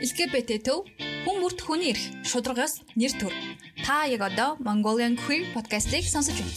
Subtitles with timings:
[0.00, 0.86] LGBT төв
[1.26, 3.34] хүн бүрт хүний эрх шударгаас нэр төр.
[3.84, 6.56] Та яг одоо Mongolian Queer podcast-ыг сонсож байна.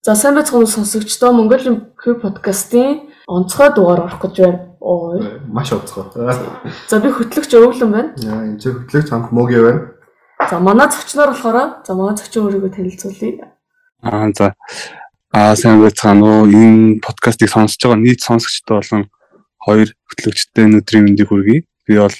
[0.00, 4.60] За сайн байцгаана сонсогчдоо Mongolian Queer podcast-ийн онцгой дугаар орох гэж байна.
[4.80, 5.20] Ой.
[5.52, 6.08] Маш онцгой.
[6.88, 8.10] За би хөтлөгч өвлөн байна.
[8.16, 9.82] Яа, энэ ч хөтлөгч хамт мөгийн байна.
[10.48, 13.52] За манай зочноор болохоор за манай зочин өөрийгөө танилцуулъя.
[14.00, 14.56] Аа за.
[15.36, 16.48] Аа сайн байцгаана уу.
[16.48, 19.04] Энэ подкастыг сонсож байгаа нийт сонсогчдод болон
[19.66, 21.66] хоёр хөтлөгчтэй өнөөдрийн мэндийг хүргэе.
[21.86, 22.16] Би бол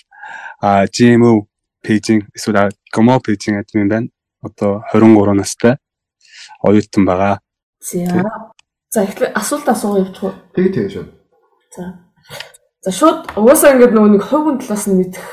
[0.90, 1.46] GMO
[1.86, 4.08] пэйжинг эсвэл Gomo пэйжинг админ байна.
[4.42, 5.78] Одоо 23 настай.
[6.62, 7.38] Оюутан байгаа.
[7.78, 8.26] За.
[8.90, 10.34] За эхлээ асуулт асуугаа явуучих уу?
[10.54, 11.06] Тэг тэг шүү.
[11.70, 12.10] За.
[12.82, 15.26] За шууд угаасаа ингээд нөгөө нэг хувийн талаас нь мэдэх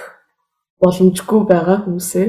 [0.82, 2.28] боломжгүй байгаа хүмүүсээ.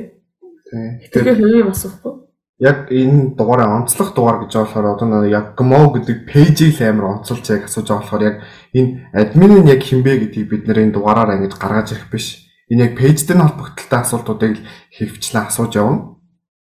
[0.73, 1.13] Тэг.
[1.13, 2.24] Тэгэхээр хувийн асуухгүй.
[2.63, 7.43] Яг энэ дугаараа онцлог дугаар гэж болохоор одоо яг Gomo гэдэг пэйжийг л амар онцолж
[7.51, 8.37] яг асууж байгаа болохоор яг
[8.71, 12.47] энэ админ нь яг хинбэ гэдгийг бид нэр энэ дугаараар ингэж гаргаж ирэх биш.
[12.71, 14.55] Энэ яг пэйжтэй нь холбогдолтой асуултуудыг
[14.95, 16.15] хэвчлэн асууж явна.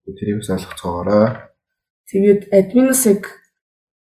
[0.05, 1.49] Тэрийг ойлгоцгоорой.
[2.09, 3.41] Тэгээд админаас яг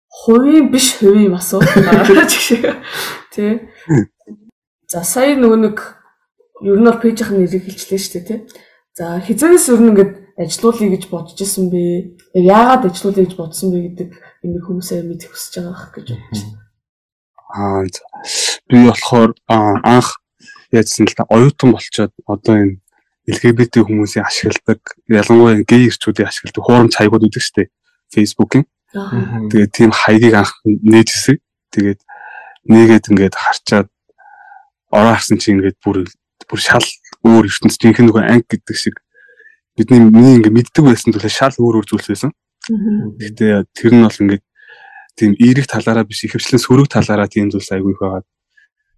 [0.09, 2.81] хувийн биш хувийн асуулт байгаа ч гэх
[3.33, 3.69] тий.
[4.89, 5.77] За сая нөгөө нэг
[6.65, 8.39] ер нь бол пэйжийн нэрийг хэлчихлээ шүү дээ тий.
[8.97, 12.13] За хизэнээс ер нь ингээд ажилуулъя гэж бодож исэн бэ?
[12.37, 14.09] Яг яагаад ажилуулъя гэж бодсон бэ гэдэг
[14.45, 16.61] энийг хүмүүсээ мэдэх хүсэж байгаа хэрэг гэж бодож байна.
[17.47, 18.01] Аа за.
[18.69, 20.21] би болохоор анх
[20.71, 22.77] яажсан л та оюутан болчоод одоо энэ
[23.27, 24.79] LGBT хүмүүсийн ашигладаг
[25.09, 27.71] ялангуяа гей ирчүүдийн ашигладаг хуурамч хаягууд үүдэг штэ
[28.13, 28.63] Facebook-ийн.
[28.95, 29.47] Аа.
[29.51, 31.41] Тэгээд тийм хаягийг анх нээжсэн.
[31.73, 31.99] Тэгээд
[32.67, 33.87] нээгээд ингээд харчаад
[34.91, 36.07] ороо харсан чинь ингээд бүр
[36.47, 36.87] бүр шал
[37.23, 38.95] өөр ертөнц жинхэнэ нөгөө анги гэдэг шиг
[39.77, 42.31] бидний миний ингээд мэддэг байсан зүйлээ шал өөр өөр зүйлс байсан.
[42.67, 44.43] Гэтэ тэр нь бол ингээд
[45.15, 48.25] тийм эерэг талаараа биш ихэвчлэн сөрөг талаараа тийм зүйлс айгүй их байгаа.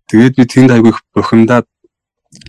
[0.07, 1.67] Тэгээд би тэнд айгүй их бухимдаад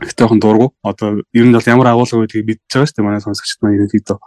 [0.06, 0.72] ихтэйхэн дургу.
[0.80, 4.18] Одоо ер нь бол ямар агуулга байдгийг мэдчихэж байгаа шүү дээ манай сонсогчд маань ерөнхийдөө.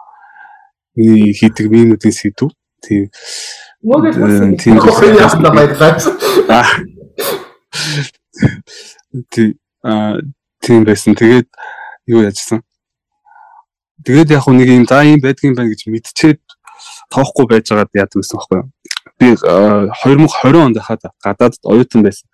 [1.00, 2.52] Миний хийдэг минутын сэдв.
[2.84, 3.10] Тийм
[3.84, 6.08] Э, тийм Охин ясна баярлаач.
[6.48, 6.64] Аа.
[9.30, 10.16] Тий а
[10.62, 11.16] тийм байсан.
[11.16, 11.48] Тэгээд
[12.08, 12.64] юу яжсан.
[14.04, 16.42] Тэгээд яг нэг юм за юм байдгийн байна гэж мэдчихэд
[17.10, 18.68] тоохгүй байж байгаад яадаг гэсэн байхгүй юу.
[19.20, 22.28] Би а, 2020 онд хаад гадаадд оюутан байсан.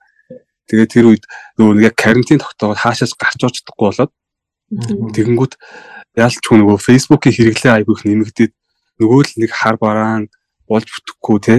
[0.69, 1.23] Тэгээд тэр үед
[1.57, 4.11] нөгөө нэг карантин тогтоогод хаашаас гарч орж чадахгүй болоод
[4.69, 5.53] тэгэнгүүт
[6.17, 8.53] яалтчгүй нөгөө фейсбુકийн хэрэглээ айгүй их нэмэгдээд
[9.01, 10.29] нөгөө л нэг хар бараан
[10.69, 11.55] болж бүтэхгүй те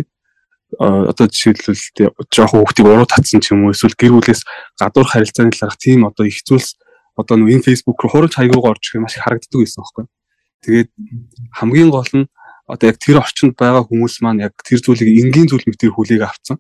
[0.78, 1.82] одоо жишээлбэл
[2.30, 4.46] жоохон хүүхдийг уруу татсан ч юм уу эсвэл гэр бүлээс
[4.78, 6.78] гадуур харилцааны талаарх тийм одоо их зүйлс
[7.20, 10.04] одоо нөгөө энэ фейсбુક руу хурж хаягуугаар орж ирэх маш их харагддаг байсан байхгүй.
[10.64, 10.88] Тэгээд
[11.56, 12.26] хамгийн гол нь
[12.70, 16.22] одоо яг тэр орчинд байгаа хүмүүс маань яг тэр зүйлийг энгийн зүйл мэт тэр хүлээг
[16.22, 16.58] авцсан.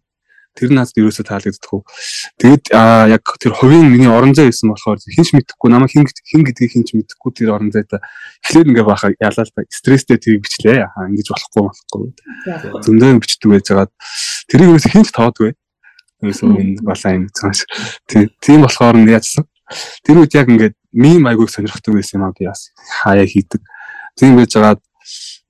[0.58, 1.86] Тэр надад ерөөсөө таалагддаг уу.
[2.42, 6.42] Тэгээд аа яг тэр хувийн миний орон зай байсан болохоор хинч мэдэхгүй намайг хин хин
[6.42, 8.02] гэдгийг хинч мэдэхгүй тэр орон зайда
[8.42, 10.90] эхлээд ингээ баха ялаа л та стресстэй тэрийг бичлээ.
[10.90, 12.10] Аа ингэж болохгүй болохгүй.
[12.82, 13.92] Зөндөө бичдэг байж байгаад
[14.50, 15.54] тэрийг ерөөсөө хинч тоодгүй.
[16.18, 17.58] Ерөөсөө энэ балаа юм цааш.
[18.10, 19.46] Тийм болохоор нь яажсан.
[20.04, 22.70] Тэр үед яг ингээд мим айгууг сонирхдаг байсан юм аа би бас
[23.02, 23.62] хаяа хийдэг.
[24.18, 24.80] Тийм байж байгаад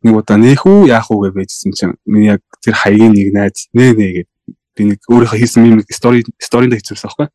[0.03, 3.69] нэг удаа нээх үү яах уу гэж байжсэн чинь миний яг тэр хаягийн нэг найз
[3.73, 4.29] нээ нээ гэж
[4.77, 7.29] би нэг өөрийнхөө хийсэн мим стори сторинд хийчихсэн байхгүй.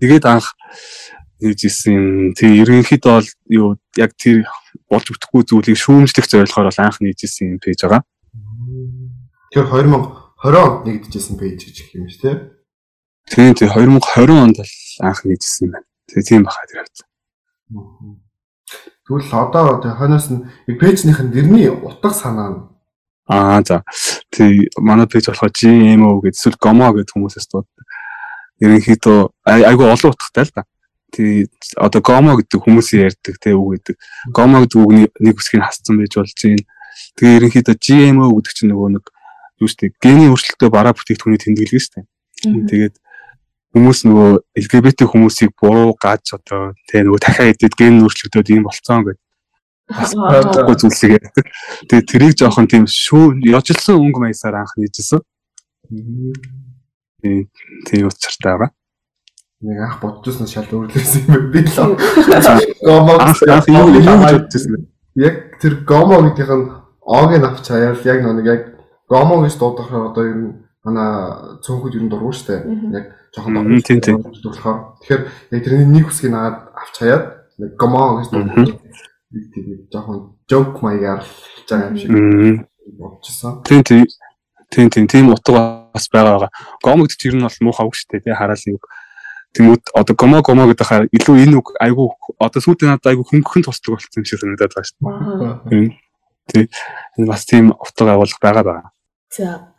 [0.00, 0.56] Тэгээд анх
[1.40, 2.32] хийж исэн.
[2.32, 4.48] Тэг ерөнхийдөө бол юу яг тэр
[4.88, 8.02] болж бүтэхгүй зүйлийг шүүмжлэх зорилгоор бол анх нийжсэн юм пэйж байгаа.
[9.52, 12.36] Тэр 2020 онд нэгдэжсэн пэйж гэж юм шүү дээ.
[13.28, 15.86] Тийм тийм 2020 онд бол анх нийжсэн юм байна.
[16.06, 16.98] Тэг тийм баха тэр хавц.
[19.06, 20.46] Тэгвэл одоо хойноос нь
[20.78, 22.76] пэйжнийх нь нэрний утга санаа нь
[23.26, 23.82] Аа за.
[24.30, 27.84] Тэг манай пэйж болохоор GMO гэдэг эсвэл Gomo гэдэг хүмүүсээс дууддаг.
[28.62, 29.18] Ерөнхийдөө
[29.50, 30.62] ай- айгүй олон утгатай л да.
[31.10, 33.96] Тэг одоо Gomo гэдэг хүмүүсийн ярьдаг те үг гэдэг.
[34.30, 36.62] Gomo гэдэг үгний нэг үсгийг хасцсан байж болж байна.
[37.18, 39.04] Тэгээ ерөнхийдөө GMO гэдэг чинь нөгөө нэг
[39.58, 42.06] юу штэ гений өөрчлөлтөө бараа бүтээгдэхүүний тэмдэглэг штэ.
[42.46, 42.94] Тэгээд
[43.76, 49.04] хүмүүс нөгөө LGBT хүмүүсийг буруу гаж одоо те нөгөө дахиад эдэд ген өөрчлөгдөд юм болцсон
[49.04, 49.20] гэдэг
[49.92, 51.44] бас бодохгүй зүйлсийг ярьдаг.
[51.84, 55.20] Тэгээ тэрийг жоохон тийм шүү яжилсан өнгө маясаар анх нийжсэн.
[57.20, 57.46] Тийм
[57.84, 58.72] тийм учиртай байгаа.
[59.60, 61.76] нэг анх бодчихсон шал өөрлөсөн юм би л.
[62.80, 66.66] Гомо Анх юу юу бодчихсон яг тэр гомо гэдгийнх нь
[67.00, 68.62] ог нь авч хаяал яг нэг яг
[69.08, 70.52] гомо гэж дуудахаар одоо ер нь
[70.84, 72.68] манай цөөнхөд ер нь дургуй штэ.
[72.92, 73.04] Яг
[73.36, 74.16] жоохон тийм, тийм.
[74.24, 74.96] дурдлахаар.
[75.04, 75.22] Тэгэхээр
[75.52, 77.24] яг тэрний нэг үсгийг нагаад авч хаяад
[77.60, 78.32] нэг гомо гэж.
[78.32, 80.18] Тэгээд жоохон
[80.48, 82.10] joke маягаар хэлж байгаа юм шиг
[82.96, 83.60] бодчихсон.
[83.68, 84.04] Тийм тийм
[84.72, 86.50] тийм тийм тийм утга бас байгаа байгаа.
[86.80, 88.80] Гом гэдэг чинь бол муухай үг шүү дээ тий хараал нэг
[89.56, 93.64] Тэнгүүд одоо гомо гомо гэдэг хаа илүү энэ үг айгүй одоо сүйдээ надад айгүй хөнгөн
[93.64, 95.00] тусдаг болсон юм шиг санагдаад байгаа шүү
[95.72, 95.96] дээ.
[96.52, 96.68] Тэг.
[97.16, 98.90] Энэ бас тийм утга агуулга байгаа байгаа.
[99.32, 99.72] За.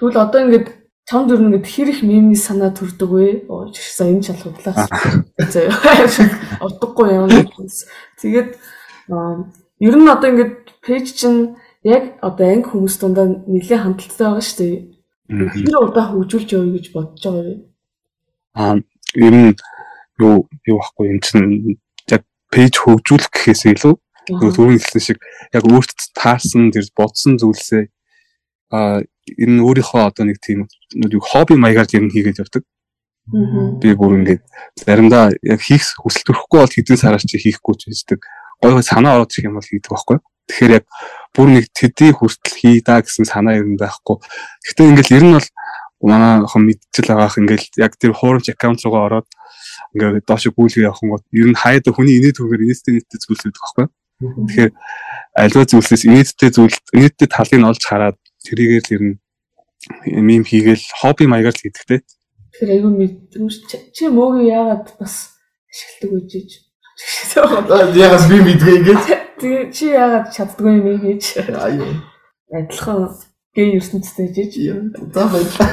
[0.00, 3.28] Тэгвэл одоо ингээд чамд юу нэг хэр их мемний санаа төрдөг вэ?
[3.48, 4.86] Оо чигсаа энэ шалгуурлаас.
[5.50, 5.60] За.
[6.62, 7.30] Ордоггүй юм.
[8.22, 8.50] Тэгээд
[9.82, 14.58] ер нь одоо ингээд пэйж чинь яг одоо анги хүмүүс дундаа нэлээд хандлттай байгаа шүү
[14.62, 14.76] дээ.
[15.66, 17.60] Тэр удаа хөгжүүлж явъя гэж бодож байгаа юм.
[18.54, 18.74] Аа
[19.18, 19.56] ер нь
[20.22, 22.22] юу юу байхгүй юм чинь яг
[22.54, 23.94] пэйж хөгжүүлэх гэхээс илүү
[24.30, 25.18] нөгөө түрүүний хэлсэн шиг
[25.50, 27.90] яг өөртөө таарсан тэр бодсон зүйлсээ
[28.72, 29.04] а
[29.38, 30.66] ер нь өөрийнхөө одоо нэг тийм
[30.96, 32.62] нэг хобби маягаар нь хийгээд явдаг.
[33.78, 34.42] Би бүр ингээд
[34.82, 38.20] заримдаа яг хийх хүсэл төрөхгүй бол хэдэн сараар чи хийхгүй ч bijдэг.
[38.58, 40.18] Гой гой санаа ороод ирэх юм бол хийдэг байхгүй.
[40.50, 40.84] Тэгэхээр яг
[41.30, 44.18] бүр нэг тэдий хүртэл хий даа гэсэн санаа ер нь байхгүй.
[44.66, 45.48] Гэхдээ ингээл ер нь бол
[46.02, 49.28] манайхан мэдчихэл байгаах ингээл яг тэр хуурамч аккаунт руугаа ороод
[49.94, 53.62] ингээд доош гүйлгээ явах гот ер нь хаяада хүний инээд түгээр инээдтэй нийттэй зүйлс байдаг
[53.62, 53.86] байхгүй.
[54.22, 54.70] Тэгэхээр
[55.38, 59.16] альва зүйлсээс инээдтэй зүйл инээдтэй талыг нь олж хараад тэрийгээр л ер нь
[60.22, 61.96] мим хийгээл хобби маягаар л хийдэг те.
[62.52, 65.34] Тэгэхээр айгүй мэдрэмж чи- чи мөөг яагаад бас
[65.70, 66.50] ашигладаг вэ гэж.
[67.96, 69.02] Ягас би мэдгээ ингээд.
[69.40, 71.22] Тэгээ чи яагаад чаддгүй юм гэж.
[71.50, 72.04] Аюу.
[72.52, 73.08] Адилхан
[73.56, 74.52] гей ертөнцтэй жиж.
[75.14, 75.70] За баярлалаа.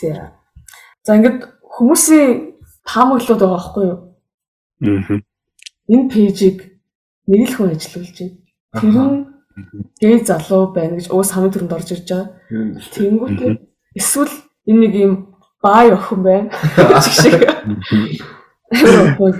[0.00, 0.32] За.
[1.06, 3.98] За ингээд хүмүүсийн таамаглууд байгаа байхгүй юу?
[4.82, 5.20] Аа.
[5.88, 6.58] Энэ пэйжийг
[7.30, 8.36] нэг л хүн ажиллуулж байна.
[8.74, 9.35] Тэр нь
[10.00, 12.28] гей залуу байна гэж уус хамгийн түрүүнд орж ирж байгаа.
[12.92, 13.52] Тэнгүүтээ
[13.96, 14.34] эсвэл
[14.68, 15.14] энэ нэг юм
[15.62, 16.48] бай охин байна.
[17.04, 17.40] Чиг шиг.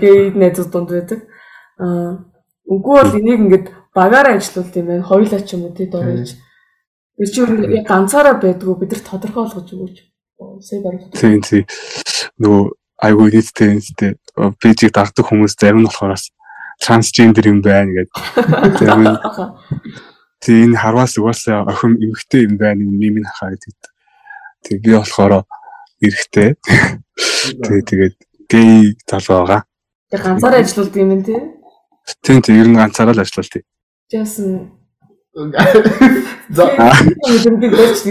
[0.01, 1.21] Гей найзууд дунд байдаг.
[1.77, 2.25] Аа
[2.67, 5.07] үгүй бол энийг ингээд багаараа ажиллуулт юм байна.
[5.07, 6.29] Хоёулаа ч юм уу тий дөрөж.
[7.17, 9.97] Тэр чинь ганцаараа байдгүй бид нар тодорхой болгож өгөөч.
[10.61, 11.11] Сая баруун.
[11.13, 11.65] Тийм тийм.
[12.41, 12.63] Нөгөө
[13.01, 14.11] айгүй нийттэй нийттэй
[14.61, 16.29] пэйжийг дагдаг хүмүүс зарим нь болохоор бас
[16.79, 18.13] трансгендер юм байна гэдэг.
[20.41, 23.73] Тийм энэ харваас угаасаа охин эмэгтэй юм байна юм юм хахаа гэдэг.
[24.63, 25.43] Тэг би болохоор
[26.01, 26.55] эрэхтэй.
[27.65, 28.15] Тэгээ тэгээд
[28.49, 29.61] гей залуу байгаа.
[30.13, 31.41] Яг ганцаараа ажиллаулдаг юм тий.
[32.21, 33.65] Тийм тийм ер нь ганцаараа л ажиллалт.
[34.07, 34.77] Жасан
[35.37, 38.01] За мэдэмдэг байж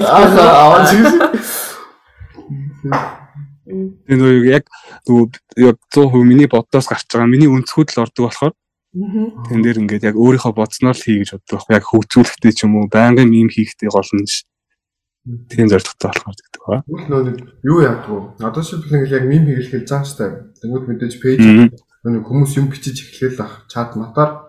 [3.67, 3.91] нэг.
[4.07, 4.65] Тийм нөгөө яг
[5.07, 5.27] нөгөө
[5.67, 8.55] яг 100% миний боддоос гарч байгаа миний өнцгүүд л ордог болохоор
[8.97, 12.79] тэн дээр ингээд яг өөрийнхөө бодсноор л хий гэж боддог байхгүй яг хөгжүүлэхдээ ч юм
[12.81, 14.47] уу байнгын юм хийхдээ гол нь ш.
[15.51, 16.77] Тийм зорилготой болохоор гэдэг ба.
[16.87, 17.37] Үл нөө нэг
[17.67, 18.47] юу яадаг вэ?
[18.47, 19.45] Одоо шилбэл ингээл яг мим
[19.85, 20.49] зааж таа.
[20.63, 21.41] Тэнгүүд мэдээж пэйж
[22.07, 24.47] нэг хүмүүс юм бичиж эхлээл ах чат матаар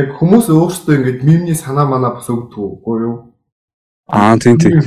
[0.00, 3.16] яг хүмүүс өөрсдөө ингээд мимний санаа манаа бас өгдөг үгүй юу?
[4.08, 4.80] Аа тийм тийм.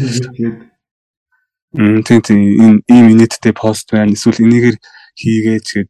[1.73, 4.13] Тийм тийм энэ ийм инээдтэй пост байна.
[4.13, 4.77] Эсвэл энийгээр
[5.17, 5.89] хийгээч гээд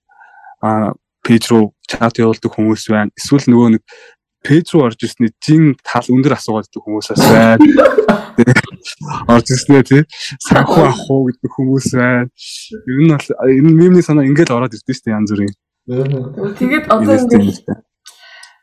[0.63, 3.11] аа пэйж руу чат явуулдаг хүмүүс байна.
[3.19, 3.83] Эсвэл нөгөө нэг
[4.47, 7.59] пэйж руу орж ирсний жин тал өндөр асуугаад идэх хүмүүсээс байна.
[9.31, 10.03] Орж ирснээр тий
[10.47, 12.31] санхүү ах уу гэдэг хүмүүс байна.
[12.87, 15.53] Ер нь бол энэ мемний санаа ингээд ороод ирдэ шүү дээ янз бүрийн.
[16.59, 17.59] Тэгээд одоо ингээд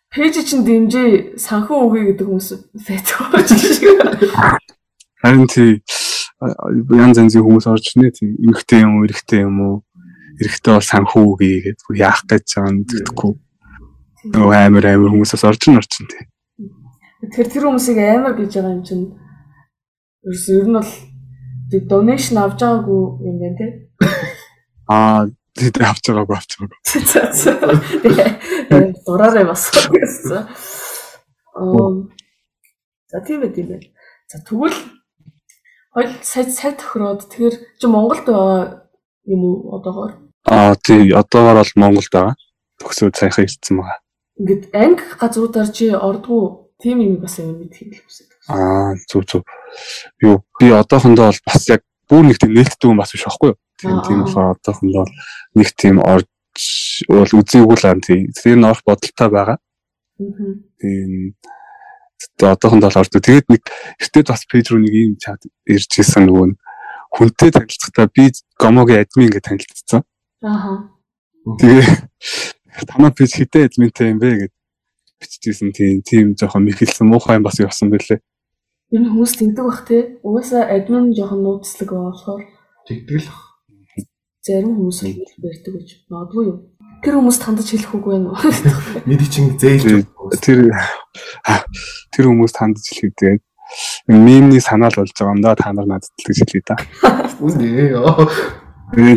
[0.08, 2.48] пэйж чинь дэмжээ санхүү өгье гэдэг хүмүүс
[2.80, 3.84] байдаг шиг.
[5.22, 5.84] Харин тий
[6.40, 9.76] янз янзын хүмүүс орж ирнэ тий эмхтэй юм уу, эрэгтэй юм уу?
[10.40, 13.32] Эрэгтэй бол санхүү үгүй гэдэг бүр яах гэж байгаа нь гэдэггүй.
[14.32, 16.24] Нөгөө амар амар хүмүүсээс орж ин орж ин тий.
[17.20, 19.04] Тэгэхээр тэр хүмүүсийг амар гэж байгаа юм чинь
[20.24, 20.92] ерөөс ер нь бол
[21.68, 23.70] тэг donation авч байгаагүй юм байна тий.
[24.88, 26.80] Аа тий авч байгаагүй авч байгаагүй.
[28.00, 30.48] Тэгээ дураарай бас гэсэн.
[33.12, 33.92] За тийм ээ тийм ээ.
[34.24, 34.99] За тэгвэл
[35.94, 38.86] хоёул сая сая тохироод тэгэхээр чи Монголд байгаа
[39.26, 40.12] юм уу одоогоор?
[40.46, 42.34] Аа тий одоогоор бол Монголд байгаа.
[42.78, 43.98] Төгсөөд саяхан ирсэн байгаа.
[44.38, 48.94] Ингээд анги газруудаар чи ордгоо тийм юм бас юм мэдхийг л хүсэж байна.
[48.94, 49.44] Аа зүг зүг.
[50.22, 53.58] Юу би одоохондоо бол бас яг бүр нэг тийм нээлттэй хүн бас биш байхгүй юу?
[53.82, 55.04] Тийм тийм болохоор одоохондоо
[55.58, 56.28] нэг тийм орж
[57.10, 58.30] бол үзээгүй л ан тий.
[58.30, 59.58] Тэр нь орох бодолтой байгаа.
[59.58, 60.54] Аа.
[60.80, 61.34] Тийм
[62.38, 63.20] тэгээ одоохондоо л ордог.
[63.22, 63.62] Тэгээд нэг
[64.00, 66.58] эртээд бас пэйж руу нэг юм чат ирж ирсэн нөгөө нь
[67.10, 70.02] хүнтэй танилцахдаа би гомогийн админ гэж танилцсан.
[70.44, 70.92] Ааха.
[71.44, 71.86] Тэгээ
[72.86, 74.52] танаа пэйж хитэ админтэй юм бэ гэж
[75.20, 78.20] биччихсэн тийм тийм жоохон мэхэлсэн муухай юм бас явсан байлээ.
[78.90, 80.18] Энэ хүмүүс тэндэг бах те.
[80.26, 82.42] Угаасаа админ жоохон нууцлаг болохоор
[82.86, 83.28] тэгдэг л.
[84.40, 86.58] зарим хүмүүс л барьдаг гэж магадгүй юу.
[87.00, 88.38] Тэр хүмүүс тандаж хэлэх үг байна уу?
[89.08, 90.06] Мэди чин зээлж Тэр-
[90.44, 90.58] Тэр
[91.48, 91.64] а,
[92.12, 93.42] тэр хүмүүс тандж хэлээд тэгээд
[94.10, 96.76] мемний санаал болж байгаа юм да та нар надад л гэж хэлээ да.
[98.94, 99.16] Үнэ.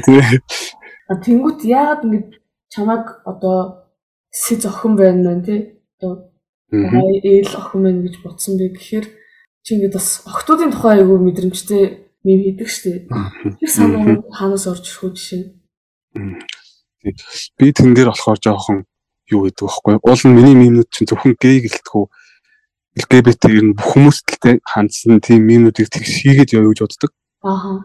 [1.10, 2.40] А тэнгуут яагаад ингэ
[2.72, 3.90] чамайг одоо
[4.32, 5.60] сэз охин байна мэн тий.
[6.00, 6.32] Одоо
[6.72, 9.06] ээл охин байна гэж бодсон бэ гэхээр
[9.66, 11.84] чи ингэ бас охтуудын тухай айгүй мэдрэмжтэй
[12.24, 13.10] мем хийдэг штеп.
[13.60, 15.44] Тэр санаа хаанаас орж ирэх үү жишээ.
[17.04, 18.78] Би тэн дээр болохоор жоохон
[19.28, 19.98] юу гэдэг вэ хөөе.
[20.04, 22.04] Уул нь миний мемнүүд чинь зөвхөн гей гэлтгүү
[23.04, 27.12] LGBT ер нь бүх хүмүүстэлтэй хандсан тийм мемнүүдийг тэгш хийгээд явъя гэж боддог.
[27.42, 27.84] Ааха.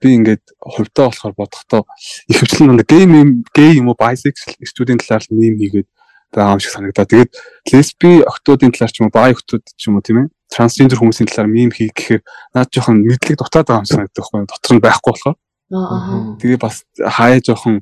[0.00, 1.82] би ингээд хувьдаа болохоор бодохдоо
[2.28, 5.88] их хвчлэн нэг гей мем гей юм уу bisexual студийн талаар мем хийгээд
[6.32, 7.08] байгаа юм шиг санагдаа.
[7.08, 7.32] Тэгээд
[7.72, 11.28] лесби октоодын талаар ч юм уу бай октод ч юм уу тийм ээ трансгендер хүмүүсийн
[11.30, 12.22] талаар мем хийх гэхээр
[12.52, 15.36] наад жоохон мэдлэг дутаад байгаа юм шиг санагдах байхгүй дотор нь байхгүй болохоор.
[15.70, 17.80] Тэгээ бас хаяа жоохон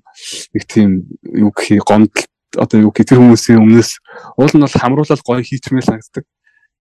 [0.55, 3.91] нэг тийм юу гэх гомдол одоо юу гэх тэр хүмүүсийн өмнөөс
[4.39, 6.25] уул нь бол хамруулаад гоё хийчмээр санагддаг.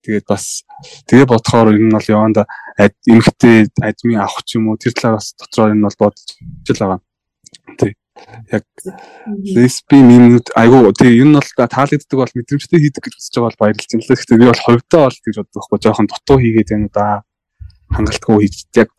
[0.07, 0.62] Тэгээд бас
[1.11, 2.47] тэгээ бодохоор энэ нь бол яванда
[2.79, 6.23] эмхтэй админ авах ч юм уу тэр талаар бас дотроо энэ бол бодож
[6.71, 7.00] л байгаа.
[7.76, 7.93] Тий.
[8.55, 8.65] Яг
[9.43, 13.85] лесби минут айгу тий энэ бол таалагддаг бол мэдрэмжтэй хийдэг гэж үзэж байгаа бол баярлж
[13.91, 14.11] байна л.
[14.15, 17.25] Гэхдээ би бол хувьдаа бол гэж боддог байхгүй жоохон дутуу хийгээд байна да
[17.95, 18.90] хангалтгүй хийж яг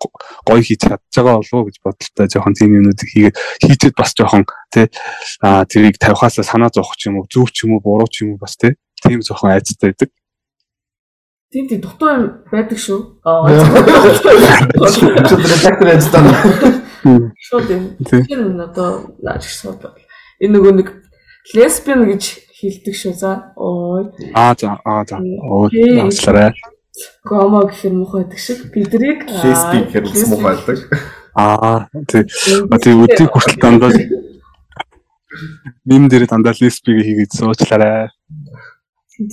[0.47, 4.43] гоё хийж чадж байгаа болов уу гэж бодолтой жоохон тийм юмнуудыг хийгээд хийчихэд бас жоохон
[4.71, 4.87] тий
[5.43, 8.35] а тэрийг тавихаасаа санаа зовох ч юм уу зөв ч юм уу буруу ч юм
[8.35, 10.09] уу бас тий тийм жоохон айцтай байдаг.
[11.51, 12.99] Тийм тийм дутуу юм байдаг шүү.
[13.23, 13.47] Аа.
[14.91, 16.33] Чи редактор ажиллана.
[17.47, 17.83] Шууд юм.
[18.03, 18.23] Тий.
[18.27, 19.95] Тэр нь одоо наач суудаг.
[20.39, 20.87] Энэ нөгөө нэг
[21.55, 22.23] лесбиан гэж
[22.59, 23.13] хэлдэг шүү.
[23.15, 23.53] За.
[23.55, 24.11] Ой.
[24.35, 25.23] Аа за аа за.
[25.43, 26.11] Оо Окей.
[27.23, 28.71] Гомо гэхэр муухай байдаг шиг.
[28.73, 30.77] Бидрийг Лесби гэхээр ус муу байдаг.
[31.37, 32.25] Аа тий.
[32.71, 33.91] А тий өдийг хүртэл дандаа
[35.85, 38.09] мим дээр дандаа лесбиг хийгээд суучлаарай.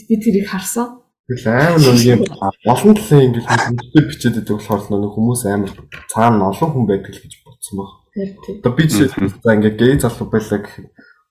[0.08, 1.00] би тэрийг харсан.
[1.28, 2.22] Тэгэл амар нэг юм
[2.68, 5.72] олон талын ингэж мэдээ бичээд байдаг болохоор нэг хүмүүс амар
[6.12, 7.90] цаана олон хүн байдаг л гэж бодсон баг.
[8.60, 9.08] Одоо би жишээ
[9.40, 10.76] за ингээд гей залуу байлаа гэх.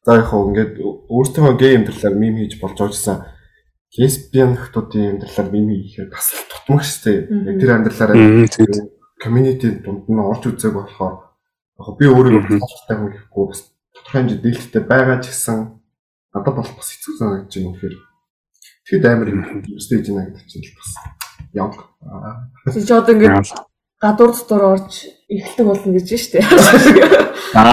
[0.01, 3.17] За яг хөө ингээд өөртөө гей юм талаар мим хийж болж байгаажсан.
[3.93, 7.29] Лесбиан хүмүүсийн юм талаар мим хийхээр бас л тутмах штэ.
[7.29, 8.91] Яг тэр амьдралаараа
[9.23, 11.15] community дунд нь орж үзээг болохоор
[11.79, 13.61] яг би өөрийгөө баталтай хүн гэхгүй бас
[13.93, 15.57] тодорхой хэмжээнд дээлттэй байгаа ч гэсэн
[16.33, 17.95] надад бол бас хэцүү санагдаж байна үнэхээр.
[18.83, 19.41] Тэгэхэд амар юм
[19.79, 20.91] стейж гэдэг чинь л бас
[21.53, 21.73] яг
[22.73, 23.45] Чи ч одоо ингэ Аа.
[24.01, 26.41] гадуур дотор орж эхэлдэг болно гэж штэ.
[27.55, 27.71] Аа.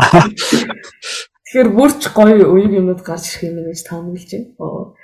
[1.50, 4.94] Тэгэхээр бүрч гоё уян юмнууд гарч ирэх юм гэж таамаглаж байна.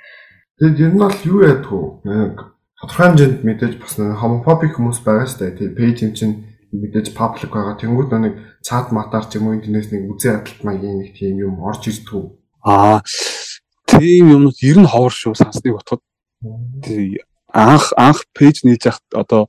[0.57, 2.33] Тэгэд ер нь бол юу яадаг вэ?
[2.81, 5.57] Тодорхой хэмжээнд мэдээж бас homophobic хүмүүс байгаа шүү дээ.
[5.57, 6.35] Тэгээ пэйж юм чинь
[6.73, 7.77] мэдээж public байгаа.
[7.77, 8.33] Тэнгүүд нэг
[8.65, 12.33] чат матаар ч юм уу интернэс нэг үзээ хадалт маягийн нэг тийм юм орж ирдэг.
[12.65, 13.05] Аа.
[13.85, 15.77] Тийм юмнууд ер нь ховор шүү сансныг.
[16.81, 17.21] Тий.
[17.53, 19.41] Анх анх пэйж нээж яхад одоо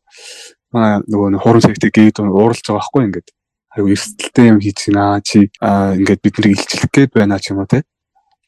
[0.68, 3.28] манай нөгөө хурам цагтыг гээд ууралж байгаа байхгүй ингээд.
[3.72, 7.84] Айгу эрсдэлтэй юм хийж гинэ чи ингээд бидний илчлэх гээд байна ч юм уу те.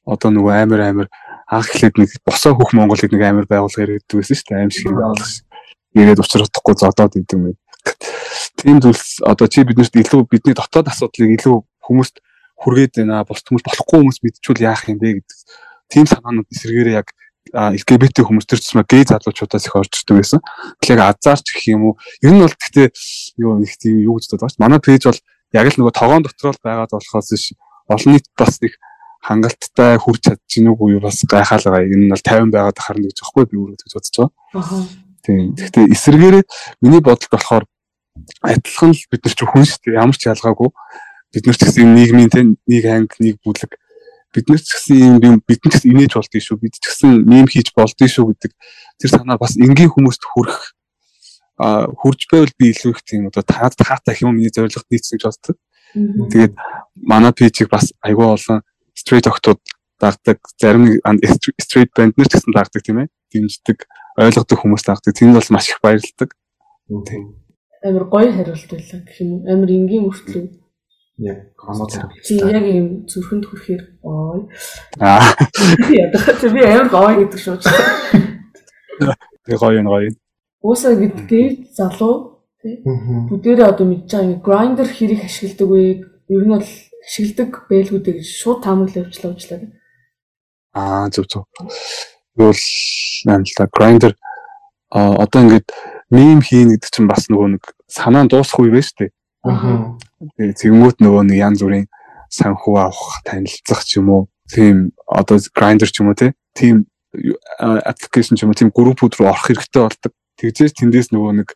[0.05, 1.09] Одоо нөгөө амар амар
[1.51, 4.61] анх эхлээд нэг босоо хөх Монголыг нэг амар байгуулга ирээд байсан шүү дээ.
[4.63, 5.45] Аим шиг байгуулга шиг.
[5.99, 7.57] Ирээд учрахгүй зодоод идэм юм.
[8.55, 12.23] Тийм зүйлс одоо чи биднэрт илүү бидний дотоод асуудлыг илүү хүмүүст
[12.55, 13.27] хүргээд байна.
[13.27, 15.39] Бус хүмүүс болохгүй хүмүүс мэдчихвэл яах юм бэ гэдэг.
[15.91, 17.11] Тийм санаанууд эсрэгээрээ яг
[17.51, 20.41] LGBT хүмүүс төр ч юм гей залуучуудаас их орж ирдэг байсан.
[20.79, 21.95] Тэгэхээр яг азарч гэх юм уу.
[22.23, 22.89] Ер нь бол гэхдээ
[23.43, 24.63] юу нэг тийм юу гэж бодож байна.
[24.71, 25.21] Манай пэйж бол
[25.57, 27.59] яг л нөгөө тогоон дотроо л байгаад болохоос ш
[27.91, 28.79] олон нийт бас нэг
[29.21, 31.85] хангалттай хүрч чадчих нүг уу бас гайхаал байгаа.
[31.85, 34.81] Энэ нь бол 50 байгаад харна гэж байхгүй би өөрөө гэж бодож байгаа.
[35.21, 35.53] Тийм.
[35.55, 36.45] Гэхдээ эсрэгээрээ
[36.81, 37.65] миний бодолд болохоор
[38.41, 40.01] адилхан л бид нар ч хүн шүү дээ.
[40.01, 40.71] Ямар ч ялгаагүй.
[41.37, 43.73] Бид нар ч гэсэн юм нийгмийн те нэг анги, нэг бүлэг.
[44.33, 46.57] Бид нар ч гэсэн юм бид нар ч гэсэн инээж болдгий шүү.
[46.65, 48.53] Бид ч гэсэн мем хийж болдгий шүү гэдэг
[49.01, 50.73] тэр санаа бас энгийн хүмүүст хүрэх
[51.61, 55.25] а хурж байвал би илүү их тийм одоо таад таатай юм миний зорилгот нийцсэн гэж
[55.29, 55.57] боддог.
[56.33, 56.55] Тэгээд
[56.97, 58.65] манай пэйжийг бас айгүй олон
[59.01, 59.59] straight октод
[60.01, 61.01] дагдаг, зарим
[61.61, 63.09] straight band нар ч гэсэн дагдаг тийм ээ.
[63.33, 63.79] Дэмждэг,
[64.21, 65.13] ойлгодог хүмүүс дагдаг.
[65.17, 66.31] Тэнд бол маш их баярлагддаг.
[67.83, 69.45] Амар гоё хариулт байлаа гэх юм?
[69.49, 70.45] Амар энгийн өртлөө.
[71.21, 71.53] Яг
[72.25, 74.49] Чи яг юм зүрхэнд хүрэхээр ой.
[75.01, 75.21] Аа,
[75.85, 77.57] Би ядах чи би амар гоё гэдэг шүү.
[79.45, 80.09] тэг гоё юм гоё.
[80.65, 82.41] Уусаа гэдгээ залуу
[83.29, 85.81] бүгдээрээ одоо мэдж байгаа ингээ грайндер хэрэг ашигладаг вэ?
[86.29, 86.69] Ер нь бол
[87.05, 89.61] ашигладаг байлгуудыг шууд таамаглал явуулчлаа уучлаа.
[90.75, 91.45] Аа, зөв зөв.
[92.39, 94.15] Юу л та grinder
[94.91, 95.71] а одоо ингээд
[96.11, 99.11] мем хийн гэдэг чинь бас нөгөө нэг санаа дуусах үе байна шүү дээ.
[100.37, 101.87] Тэгээ зэгмүүд нөгөө нэг янз бүрийн
[102.31, 104.23] санхүү авах, танилцах ч юм уу.
[104.51, 106.35] Тийм одоо grinder ч юм уу те.
[106.59, 106.91] Тийм
[107.59, 110.13] аппликейшн ч юм уу тийм группүүд рүү орох хэрэгтэй болдог.
[110.41, 111.49] тэгжээс тэндээс нөгөө нэг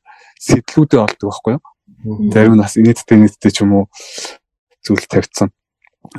[0.45, 1.63] сэтлүүдээ олдог байхгүй юу?
[2.31, 3.85] Зарим нь бас инээдтэй нийттэй ч юм уу
[4.85, 5.51] зүйл тавьчихсан.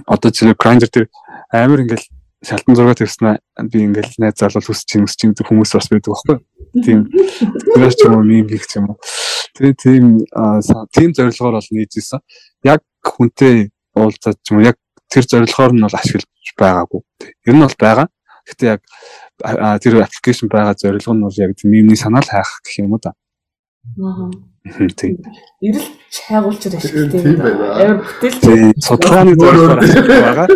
[0.10, 1.06] Одоо жишээ Grindr тэр
[1.54, 2.06] амар ингээл
[2.46, 3.40] шалтан зураг тавьснаа
[3.72, 6.38] би ингээл найз залуу хүсэж чинь хүсэж чинь хүмүүс бас байдаг байхгүй?
[6.84, 7.00] Тийм.
[7.10, 8.98] Тэр ч юм уу мим хийх юм уу.
[9.56, 10.04] Тэгээ тийм
[10.94, 12.22] тийм зорилгоор бол нийцсэн.
[12.66, 14.78] Яг хүнтэй уулзаад ч юм уу яг
[15.10, 17.02] тэр зорилгоор нь бол ашиглаж байгаагүй.
[17.46, 18.08] Ер нь бол байгаа.
[18.46, 18.82] Гэхдээ яг
[19.82, 23.14] тэр аппликейшн байгаа зорилго нь бол яг мимний санаал хайх гэх юм уу да.
[24.02, 24.55] Аа.
[24.66, 25.22] Тийм.
[25.62, 27.22] Ирэл чайгуулчаар ашигладаг.
[27.22, 27.66] Тийм байна.
[27.86, 28.74] Амар бүтээл.
[28.82, 29.80] Судалгааны зорилгоор
[30.10, 30.48] байгаа.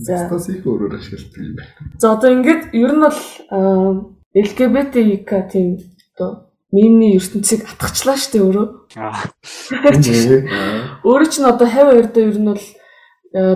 [0.00, 0.16] За.
[0.26, 1.72] Стас их өөрөөр ашигладаг юм байна.
[2.00, 3.20] За одоо ингээд ер нь бол
[4.32, 5.68] LGBTQ тийм
[6.16, 8.66] одоо мимний ертөнцийг атгачлаа штэ өөрөө.
[8.96, 9.28] Аа.
[11.04, 12.64] Өөрөө ч н одоо 52 доо ер нь бол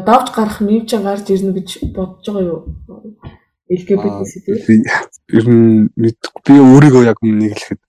[0.04, 2.61] давж гарах ч гарч ирнэ гэж бодож байгаа юу?
[3.73, 4.68] LGBT сэдв.
[5.33, 7.80] Ер нь би өөрийгөө яг нэг хэлэхэд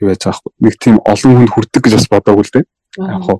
[0.00, 0.52] юу яаж байгаа?
[0.60, 2.64] Нэг тийм олон хүнд хүрдэг гэж бас бодоагүй л дээ.
[3.00, 3.38] Яг хоо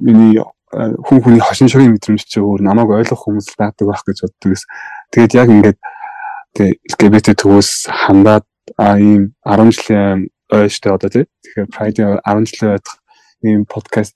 [0.00, 0.40] миний
[0.70, 4.64] хүн хүний хошин шогийн мэдрэмж чи өөр намайг ойлгох хүмүүс байдаг байх гэж боддогс.
[5.10, 5.78] Тэгээд яг ингээд
[6.54, 8.46] тэгээ LGBT төгөөс хандаад
[8.78, 11.26] а ийм 10 жилийн ойштой одоо тий.
[11.42, 12.96] Тэгэхээр Pride 10 жилийн ойдох
[13.42, 14.14] ийм подкаст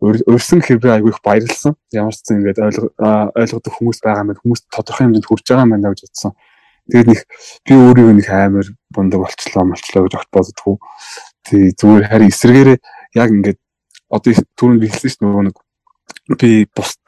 [0.00, 1.76] өрсөн хэрэг айгүй их баярлсан.
[1.92, 2.92] Ямар ч зэн ингээд ойлго
[3.36, 6.32] ойлгодог хүмүүс байгаа юм хүмүүс тодорхой хэмжээнд хүрч байгаа байна гэж бодсон.
[6.90, 7.20] Тэгээд нэг
[7.66, 10.76] би өөрийгөө нэг амар бундаг болчлоо молчлоо гэж огт боддгоо.
[11.46, 12.78] Тий зүгээр харин эсрэгээрээ
[13.14, 13.58] яг ингээд
[14.10, 15.56] одоо түрүүнд хэлсэн шүү дээ нөгөө нэг
[16.38, 17.04] би бусд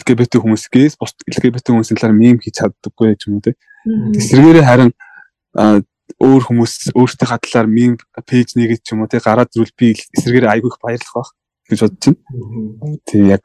[0.00, 3.54] LGBT хүмүүсгээс бусд LGBT хүмүүсийн талаар мем хийж чаддаггүй ч юм уу тий.
[4.16, 4.90] Эсрэгээрээ харин
[6.20, 10.52] өөр хүмүүс өөрсдийнхээ талаар мем пэйж нэгээд ч юм уу тий гараад зүрл би эсрэгээрээ
[10.56, 11.30] айгүй их баярлах байх
[11.70, 12.98] гэж бодож байна.
[13.06, 13.44] Тэг яг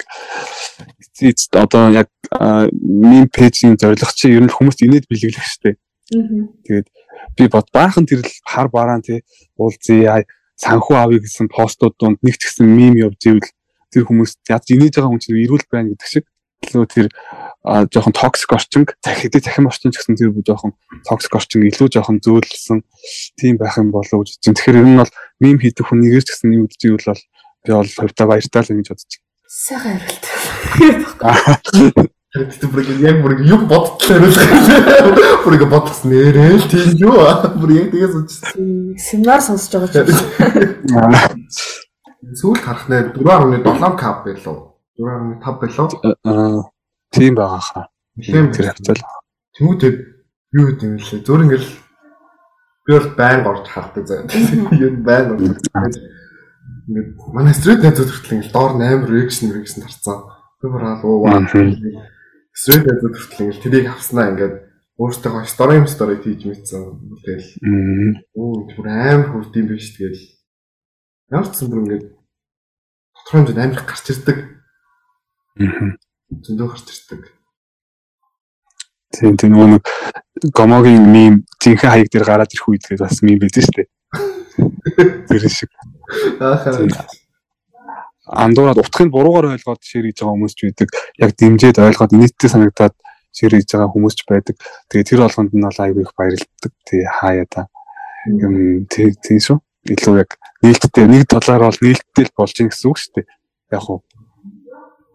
[1.53, 2.09] одоо яг
[2.73, 5.77] мем пэйжийн зорилго чи ер нь хүмүүст инээд бэлэглэх штеп.
[6.11, 6.87] Тэгээд
[7.37, 9.23] би бод баахан тэр хар бараан тий
[9.57, 10.25] уулзъя
[10.59, 13.51] санхүү авъя гэсэн постууд донд нэг ч гэсэн мем явж ивэл
[13.91, 16.25] тэр хүмүүс яаж инээж байгаа хүн чинь эрүүл байна гэдэг шиг
[16.63, 17.07] илүү тэр
[17.65, 20.71] жоохон токсик орчин захидэд захим орчин ч гэсэн тэр жоохон
[21.03, 22.85] токсик орчин илүү жоохон зөөлсөн
[23.35, 24.39] тийм байх юм болов гэж.
[24.45, 25.11] Тэгэхээр ер нь бол
[25.41, 27.23] мем хийдэг хүн нэгэр ч гэсэн юм үзэж ивэл бол
[27.65, 29.25] би бол хувьдаа баяртай л гэж бодож байна.
[29.49, 32.13] Сайхан хариулт.
[32.35, 34.43] Тэгээд бүр яг бүр юу бодтлоо хариулах.
[35.45, 37.47] Бүр яг бодсон нэрээ л тийм юу аа.
[37.49, 38.95] Бүр яг тэгээс үчсэн.
[38.99, 40.05] Семинар сонсож байгаа ч.
[42.35, 44.75] Сүүл харах нэ 4.7 кап байлуу.
[44.99, 45.87] 4.5 байлуу.
[46.25, 46.63] Аа
[47.15, 47.87] тийм байгаа хаа.
[48.19, 48.99] Тийм тэр хавцал.
[49.55, 49.95] Тэмүүдэд
[50.51, 51.23] юу гэдэг юм лээ.
[51.23, 51.71] Зөөр ингээл
[52.83, 54.27] би бол байн орж хардаг заа.
[54.75, 55.63] Юу байн орж.
[56.85, 60.17] Ингээд манай стрит найзууд хүртэл ингээл доор 8 реакшн реакшн тарцсан.
[60.61, 61.41] Би бараал уу ваа.
[62.53, 64.55] Стрит найзууд хүртэл ингээл тэрийг авснаа ингээд
[64.95, 66.83] өөртөө story юм story хийж мэдсэн.
[67.25, 67.49] Тэгэл
[68.37, 70.23] оо бүр амар хүрд юм биш тэгэл
[71.33, 72.05] ямар ч бүр ингээд
[73.11, 74.37] тодорхой хэмжээнд амар гарч ирдэг.
[75.59, 75.97] Аа.
[76.31, 77.21] Зөндөө гарч ирдэг.
[79.11, 79.83] Тийм тийм нөгөө нэг
[80.55, 83.87] гомогийн мим зинхэ хаяг дээр гараад ирэх үед тэгээд бас мим байдсан шүү дээ.
[85.29, 85.71] Тэр шиг.
[86.39, 87.05] Ааха.
[88.25, 90.89] Андуураад утгыг буруугаар ойлгоод шир хийж байгаа хүмүүс ч байдаг.
[91.21, 92.95] Яг дэмжиж ойлгоод нийтдээ санагдаад
[93.29, 94.55] шир хийж байгаа хүмүүс ч байдаг.
[94.89, 96.71] Тэгээ тэр болгонд нь бол айгүй их баярлагддаг.
[96.89, 97.61] Тэгээ хаяа та.
[98.25, 99.57] Юм тийм тийм шүү.
[99.85, 103.27] Илүү яг нээлттэй нэг талаар бол л болж ийн гэсэн үг шүү дээ.
[103.77, 104.01] Яг хуу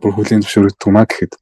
[0.00, 1.34] бүр хүлийн зөвшөөрөгдөг маа гэхэд.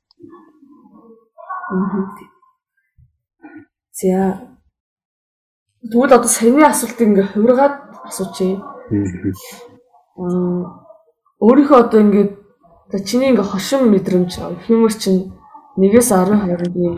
[3.93, 4.58] За.
[5.91, 7.75] Тэгвэл одоо саяны асуултыг ингээ хувиргаад
[8.09, 8.61] асуучих.
[10.19, 10.89] Аа
[11.41, 12.33] өөрийнхөө одоо ингээд
[13.07, 14.33] чиний ингээ хошин мэдрэмж
[14.67, 15.31] хэмэр чинь
[15.79, 16.97] 1-ээс 12-ийн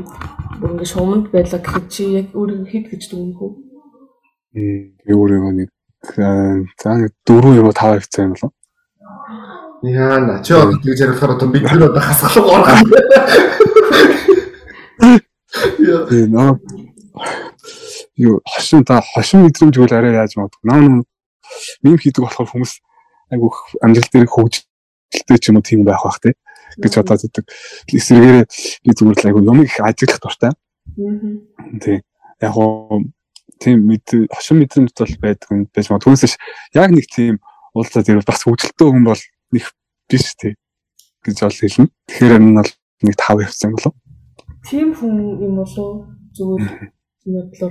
[0.61, 3.53] бүр ингээ шуманд байлаа гэхэд чи яг өөрийгөө хэд гэж дүгнэх үү?
[4.57, 5.70] Би өөрийгөө нэг
[6.81, 6.90] за
[7.29, 8.53] 4 юм уу 5 хэвцээ юм болов.
[9.85, 12.81] Яа на чи одоо тэгж ярихаар одоо бид нар одоо хасгалах орох.
[15.85, 16.00] Яа.
[16.33, 16.57] Нөө
[18.20, 20.64] юу хошин та хошин мэдрэмж үл арай яаж магадгүй.
[20.68, 21.04] Наа нүн
[21.83, 22.72] мим хийдэг болохоор хүмүүс
[23.33, 23.48] айгу
[23.80, 26.37] амжилт дээр хөгжилтэй ч юм уу тийм байх бах тий
[26.76, 27.44] гэж бодоод идэг.
[27.88, 28.44] Эсвэргээрээ
[28.85, 30.52] би зүгээр л айгу юм их ажиглах дуртай.
[31.80, 32.04] Тий.
[32.44, 33.02] Яг гоо
[33.56, 36.12] тийм мэд хошин мэдрэмж бол байдаг юм байж магадгүй.
[36.12, 36.37] Түүнээс
[36.76, 37.40] яг нэг тийм
[37.74, 39.22] уулзаад ирвэл бас хөгжилтэй хүн бол
[39.54, 39.64] нэг
[40.09, 40.54] биш тий
[41.24, 41.88] гэж бол хэлнэ.
[42.09, 42.70] Тэгэхээр энэ нь бол
[43.04, 43.94] нэг 5 явсан болов.
[44.68, 46.06] Тийм хүн юм болов
[46.37, 46.62] зүгээр
[47.26, 47.70] юм бодлоо.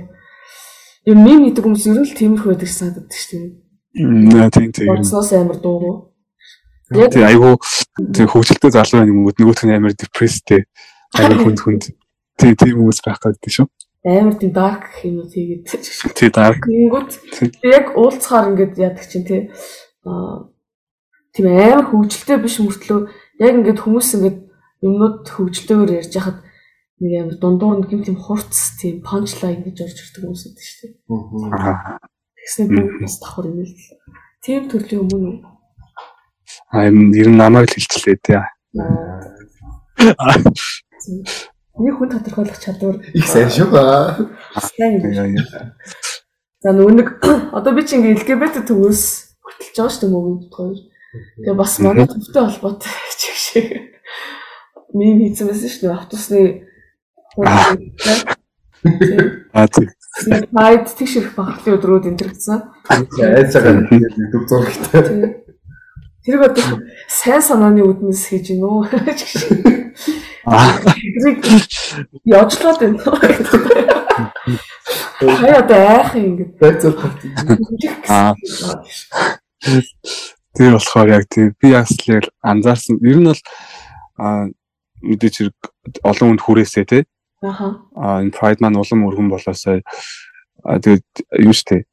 [1.08, 3.70] Юм мим гэдэг хүмүүс ер нь л тиймэрхүү байдаг санагддаг шүү дээ.
[4.30, 4.88] Наа тийм тийм.
[4.92, 5.94] Боцноос амар дуугүй.
[6.94, 7.56] Яг тийм айгу
[8.14, 10.68] тийм хөвгөлтэй залуу юм уу нөгөөх нь амар депресстэй.
[11.16, 11.84] Айгу хүнд хүнд
[12.38, 13.66] тийм тийм хүмүүс байх гэдэг шүү.
[14.04, 15.68] амар тийм dark юм уу тэгээд
[16.16, 17.12] тий dark Тэнгүүт
[17.68, 19.40] яг уулзахаар ингээд яадаг чинь тий
[20.08, 20.48] аа
[21.36, 23.00] тийм амар хөвгөлтэй биш мөртлөө
[23.44, 24.38] яг ингээд хүмүүс ингээд
[24.80, 26.40] юмнууд хөвгөлтэйгээр ярьж хахад
[27.00, 30.76] нэг амар дундуур нэг юм тийм хурц тийм панчлайн гэж орж ирдэг хүмүүс байдаг шүү
[30.84, 30.92] дээ.
[31.56, 31.96] Аа.
[32.36, 33.72] Тэгснэ бүгд бас давхар юм л.
[34.44, 35.38] Тийм төрлийн өмнө үү?
[36.76, 38.36] Аа юм ер нь намайг л хэлчихлээ тий.
[41.80, 44.20] Нэг хүн тодорхойлох чадвар Их сайн шүү ба.
[44.76, 45.40] сайн юм.
[46.60, 47.08] За нөгөө нэг
[47.56, 49.02] одоо би чинь LGBT төвөөс
[49.40, 50.78] хөтлж байгаа шүү дээ мөгөнд хоёр.
[51.40, 53.66] Тэгээ бас манай төвтэй холбоотой чиг шиг
[54.92, 56.69] мим хийсэн байсан шүү дээ автобусны
[59.52, 59.86] Аа тий.
[60.50, 62.04] Найд тийш ирэх багтлын өдрүүд
[63.54, 65.46] байгаа нэг дүр зурагтай.
[66.24, 68.90] Тэрийг одоо сайн санааны үднэс хийж гин үү?
[70.50, 70.74] Аа.
[72.24, 72.98] Яочлоод байна.
[75.20, 76.44] Хаяа одоо айх юм ингэ.
[76.58, 76.92] Байцаа
[78.08, 78.34] Аа.
[80.56, 81.86] Тэр болохоор яг тийм би яг
[82.42, 82.98] анзаарсан.
[83.00, 83.42] Ер нь бол
[84.18, 84.50] аа
[85.00, 85.56] мэдээч хэрэг
[86.02, 87.02] олон хүнд хүрээсээ тий.
[87.96, 89.80] Аа энэ Pride маань улам өргөн болоосаа
[90.64, 91.08] аа тэгээд
[91.40, 91.88] юу штэ.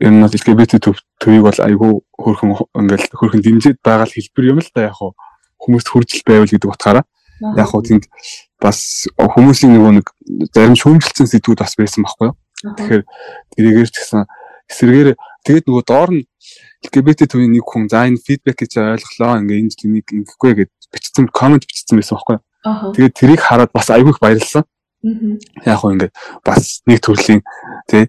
[0.00, 4.50] Ер нь бол LGBT төв төвийг бол айгүй хөрхөн ингээл хөрхөн дэмжиж байгаа л хэлбэр
[4.56, 5.12] юм л да яг хуу
[5.60, 7.04] хүмүүст хүржил байвал гэдэг утгаараа
[7.52, 8.08] яг хуу тэнд
[8.56, 10.06] бас хүмүүсийн нөгөө нэг
[10.56, 12.36] зарим шүүмжилсэн сэдвүүд бас байсан байхгүй юу.
[12.62, 13.02] Тэгэхээр
[13.52, 14.24] тэрийгээр ч гэсэн
[14.72, 15.08] эсрэгээр
[15.44, 16.24] тэгээд нөгөө доор нь
[16.86, 20.72] LGBT төвийн нэг хүн за энэ фидбек гэж ойлголоо ингээ энэ жил нэг ингэхгүй гэд
[20.94, 22.44] бичсэн комент бичсэн байсан байхгүй юу.
[22.62, 24.64] Тэгээд тэрийг хараад бас айгүй их баярлсан.
[25.66, 26.14] Яг хөө ингээд
[26.46, 27.42] бас нэг төрлийн
[27.90, 28.06] тий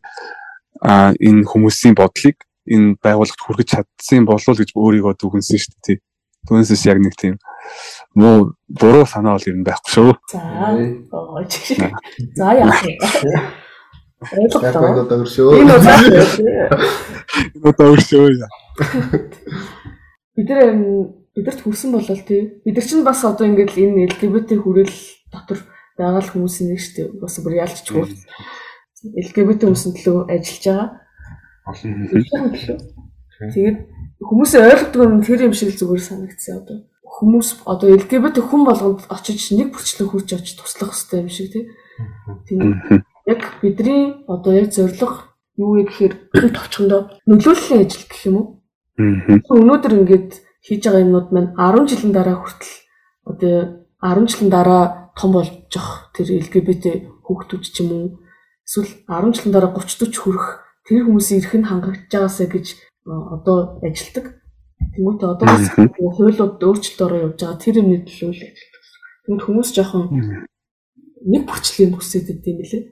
[0.81, 2.37] а энэ хүмүүсийн бодлыг
[2.69, 5.97] энэ байгууллагт хүргэж чадсан болов уу гэж өөрийгөө дүгнсэн шүү дээ тий.
[6.45, 7.39] Түүнээс яг нэг тийм
[8.13, 10.11] муу буруу санаа бол ер нь байхгүй шүү.
[10.29, 10.41] За.
[12.35, 12.99] За яах вэ?
[12.99, 13.63] Яг
[14.31, 15.03] Ойлголоо.
[15.03, 15.49] одоо өршөө.
[15.59, 15.73] Энэ
[17.63, 18.27] удаа өөрсдөө
[20.35, 20.81] бид ам,
[21.35, 22.61] бидэрт хүрсэн болол тий.
[22.65, 24.93] Бид нар чинь бас одоо ингээд л энэ LGBT хүрэл
[25.33, 25.59] дотор
[25.97, 27.07] байгаа л хүмүүсийн нэг шүү дээ.
[27.21, 28.05] Бас бүр ялч чгүй.
[29.17, 30.87] LGBT хүмүүсийн төлөө ажиллаж байгаа.
[33.53, 33.77] Тэгээд
[34.21, 36.77] хүмүүсээ ойлгодог нь тэр юм шиг л зүгээр санагдсан одоо.
[37.01, 41.65] Хүмүүс одоо LGBT хүн болгонд очиж нэг бүрчлэн хурж очиж туслах хэрэгтэй юм шиг тий.
[42.45, 42.83] Тийм.
[43.25, 46.13] Яг бидний одоо яг зорилго юу вэ гэхээр
[46.57, 48.47] товчхондоо нөлөөллийн ажил гэх юм уу?
[48.97, 52.73] Өнөөдөр ингээд хийж байгаа юмнууд маань 10 жилийн дараа хүртэл
[53.29, 53.55] одоо
[53.99, 54.83] 10 жилийн дараа
[55.19, 56.85] том болж явах тэр LGBT
[57.27, 58.07] хүүхдүүд ч юм уу
[58.65, 60.47] эсвэл 10 жилийн дараа 30 40 хүрэх
[60.87, 64.25] тэр хүмүүсийн эрх нь хангагдж байгаасаа гэж э, одоо ажилдаг.
[64.93, 68.81] Тэмүүтэ одоо бас хуулиуд өөрчлөлт ороо явж байгаа тэр юмны төлөө л ажилдаг.
[69.23, 70.05] Тэгмэд хүмүүс жоохон
[71.23, 72.83] нэг бүрчлийн хүсээд байт юм лээ.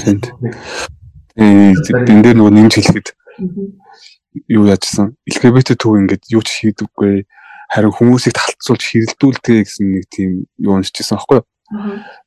[0.00, 0.24] Тэнд.
[1.36, 3.08] Э энэ дээр нөгөө нэмж хэлэхэд
[4.46, 7.26] юу яажсан LGBT төв ингээд юу ч хийдэггүй
[7.70, 11.46] харин хүмүүсийг талцуулж хэрэлдүүлдэг гэсэн нэг тийм юу уншижсэн аахгүй юу.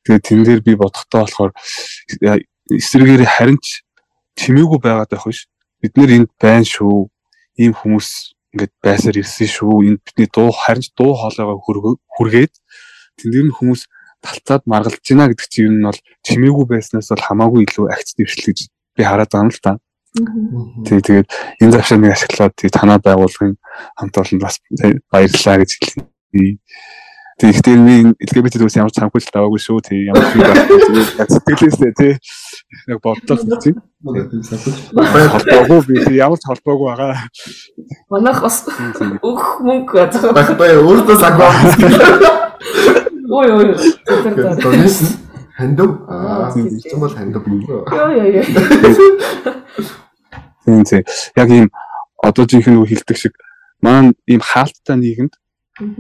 [0.08, 1.52] Тэгээд тэн дээр би бодохдоо болохоор
[2.72, 3.84] эсрэгээр харин ч
[4.40, 5.48] чимээгүй байгаад байх биш.
[5.84, 7.12] Бид нэр энд байна шүү.
[7.60, 9.84] Ийм хүмүүс ингээд байсаар ирсэн шүү.
[9.84, 12.54] Энд бидний дуу харин ч дуу хоолойгоо хүргээд
[13.20, 13.88] тэн дээр нь хүмүүс
[14.24, 18.48] талцаад маргалж байна гэдэг чинь ер нь бол чимээгүй байснаас бол хамаагүй илүү агц дэвшил
[18.48, 18.60] гэж
[18.96, 19.72] би хараад байгаа юм л та.
[20.14, 23.58] Тий тэгээд энэ завшааныг ашиглаад тий танаа байгуулгын
[23.98, 24.62] хамт олон бас
[25.10, 26.62] баярлалаа гэж хэлье.
[27.42, 29.82] Тэгэхдээ би LGBT дүүс ямар ч санхүүжилт аваагүй шүү.
[29.82, 30.38] Тий ямар ч
[31.34, 32.14] сэтгэлээсээ тий
[32.94, 33.74] яг боддог тий.
[34.94, 37.26] Холбоогүй би ямар ч холбоогүй байгаа.
[38.14, 41.58] Манайх бас өөх мөнгө одоо Багтаа өөртөө сагваа.
[43.34, 43.74] ой ой
[45.58, 45.90] хандав.
[46.08, 47.00] Аа, тийм.
[47.00, 47.44] бол хандав.
[47.50, 48.44] ёо ёо ёо
[50.66, 51.04] Тийм тий.
[51.36, 51.68] Яг ийм
[52.24, 53.34] одоо жинхэнэ үг хэлдэг шиг
[53.84, 55.34] маань ийм хаалттай нийгэмд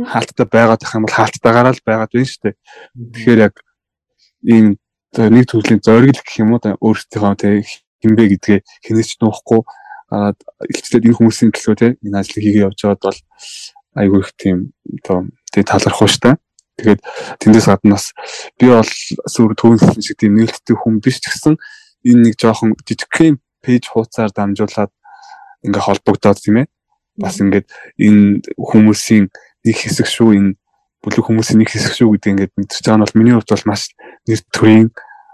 [0.07, 2.55] хаалттай байгаад байх юм бол хаалттайгаараа л байгаад байна шүү дээ.
[2.95, 3.55] Тэгэхээр яг
[4.47, 4.77] ийм
[5.13, 7.67] нэг төрлийн зориг гэх юм уу да өөрсдийнхөө тэг
[8.01, 9.61] хинбэ гэдгээ хинээч нуухгүй
[10.13, 10.31] аа
[10.69, 13.19] илчлээд энэ хүмүүсийн төлөө тэг энэ ажлыг хийгээ явж байгаад бол
[13.99, 14.57] айгүй их тийм
[15.03, 16.39] одоо тэг талархуу штэ.
[16.77, 17.01] Тэгээд
[17.41, 18.13] тэндээс гадна бас
[18.57, 18.91] би бол
[19.29, 21.57] сүр түүнсэн шиг тийм нээлттэй хүн биш гэсэн
[22.01, 24.91] энэ нэг жоохон жижигхэн пэйж хуудасаар дамжуулаад
[25.65, 26.67] ингээ холбогдоод тийм ээ.
[27.17, 29.25] Бас ингээд энэ хүмүүсийн
[29.63, 30.51] нэг хэсэг шүү энэ
[31.03, 33.81] бүлэг хүмүүсийн нэг хэсэг шүү гэдэг ингээд мэдчихэж байгаа нь бол миний хувьд бол маш
[34.27, 34.87] нэр төрийн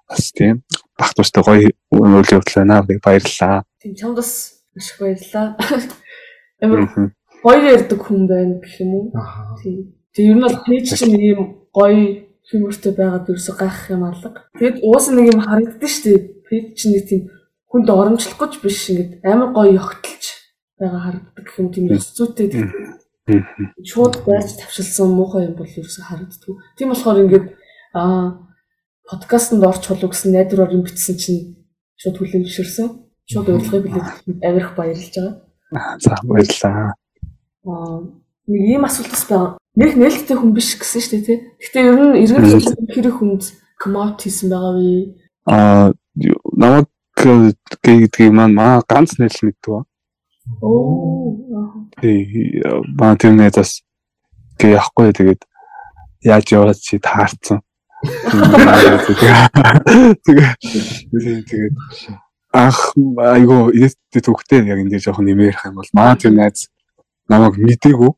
[0.10, 0.56] бас тийм
[0.98, 3.64] бах тустай гоё үйл явдал байна баярлалаа.
[3.82, 4.32] тийм чамд бас
[4.76, 5.46] маш их баярлаа
[6.62, 7.08] амар Мгм.
[7.44, 9.56] гоё ярьдаг хүн байна гэх юм уу Аа.
[9.62, 11.40] тийм тийм ер нь бол пэйж чинь ийм
[11.72, 14.50] гоё хэмэртэй байгаад ерөөсө гайхах юм алга.
[14.58, 16.20] Тэгэд уус нэг юм харагддаг шүү дээ.
[16.50, 17.22] Пэйж чинь нэг тийм
[17.70, 20.24] хүнд оромжлох гэж биш ингээд амар гоё ёгтлж
[20.80, 22.48] байгаа харагддаг юм тийм зүйтэй
[23.86, 26.58] шууд байрч тавшилсан муухай юм бол ерөөсө харагддаг.
[26.78, 27.46] Тийм болохоор ингээд
[27.94, 28.50] аа
[29.06, 31.42] подкастт орч болов гэсэн найдвараар юм бичсэн чинь
[32.02, 32.88] шууд хүлэмжшэрсэн.
[33.30, 35.98] Шууд урилгыг билээд авирах баярлж байгаа.
[36.02, 36.94] За баярлалаа.
[37.70, 38.02] Аа
[38.50, 39.58] нэг ийм асуултас байгаа.
[39.78, 41.40] Нэг нээлттэй хүн биш гэсэн шүү дээ тий.
[41.62, 43.44] Гэхдээ ер нь иргэн хэрэг хүнд
[43.78, 45.14] коммент хийсэн байгаа вэ?
[45.46, 45.94] Аа
[46.58, 46.90] намайг
[47.24, 49.84] гэдгийг маань маа ганц нэл мэддэг ба.
[50.62, 51.36] Оо.
[52.02, 52.62] Тий
[52.96, 53.84] маа тэр нэдас
[54.60, 55.42] гээ яахгүй тэгээд
[56.24, 57.60] яаж яваад чи таарсан.
[60.26, 61.76] Тэгээд тэгээд
[62.54, 66.72] ах айгу инээдтэй төгтэй яг ингэ жоохон нэмэрх юм бол маа тэр найз
[67.30, 68.12] намайг мдээгүй.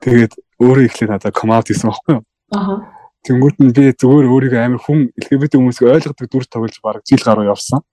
[0.00, 2.24] Тэгээд өөрөө ихлээр надад комаут хийсэн байхгүй юу?
[2.54, 2.74] Аха.
[3.20, 7.52] Тэнгүүт нь би зүгээр өөрийгөө амар хүн LGBT хүмүүсийг ойлгодог дүр тоглож баг жил гаруй
[7.52, 7.84] явсан.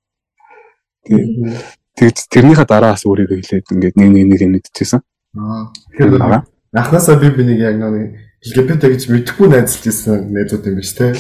[1.08, 5.02] Тэгээд тэрнийхээ дараас өөрийгөө хэлээд ингээд нэг нэг нэг мэдчихсэн.
[5.34, 5.74] Аа.
[5.98, 6.46] Тэгэхээр
[6.78, 11.18] анхнаасаа би би нэг яг нэг LGBT гэж мэдэхгүй найзлж ирсэн найзууд юм биш те.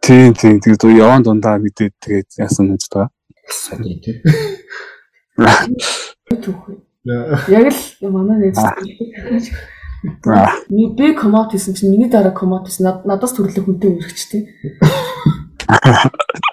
[0.00, 3.12] Тийм тийм тэгээд яван дундаа мэдээд тэгээд яасан гэж байгаа.
[3.52, 4.24] Сайн тий.
[7.52, 8.58] Яг л манай найз.
[10.72, 14.42] Ми би коммент хийсэн чинь миний дараа коммент хийсэн надаас төрлөө хүнтэй өргөчтэй.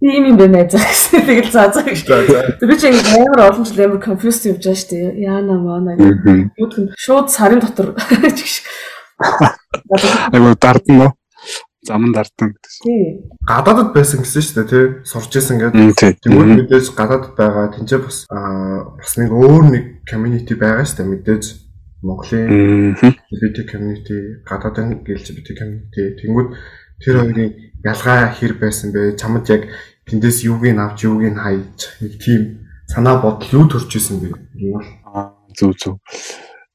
[0.00, 1.26] Би юм байна заа гэсэн.
[1.26, 2.06] Тэгэл заа заа гэж.
[2.62, 5.26] Би ч ингэ амар олон жил амар confused явж байгаа шүү дээ.
[5.26, 6.54] Яана маана гэх.
[6.54, 7.94] Бүгд шууд сарын дотор
[9.16, 11.10] Айгу дардна нөө.
[11.86, 12.84] Заман дардна гэдэг чинь.
[12.84, 13.04] Тий.
[13.46, 14.84] Гадаадд байсан гэсэн шүү дээ тий.
[15.06, 16.20] Сурч исэн гэдэг.
[16.22, 21.10] Тэнгүүд мэдээж гадаадд байгаа тэнцээ бас аа бас нэг өөр нэг community байгаа шүү дээ
[21.14, 21.44] мэдээж.
[22.04, 26.02] Монголын LGBT community, гадаадын LGBT community.
[26.20, 26.48] Тэнгүүд
[27.00, 27.50] тэр хоёрын
[27.86, 29.14] ялгаа хэр байсан бэ?
[29.14, 29.70] Чамд яг
[30.10, 34.34] тэндээс юуг нь авч юуг нь хайж нэг тийм санаа бодол юу төрж исэн бэ?
[35.54, 35.96] Зүг зүг.